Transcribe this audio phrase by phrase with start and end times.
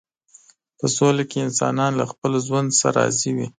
[0.77, 3.47] په سوله کې انسانان له خپل ژوند څخه راضي وي.